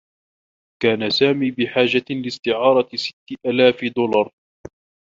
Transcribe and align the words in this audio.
كان 0.83 1.09
سامي 1.09 1.51
بحاجة 1.51 2.03
لاستعارة 2.23 2.89
ستّ 2.95 3.15
آلاف 3.45 3.85
دولار. 3.95 4.31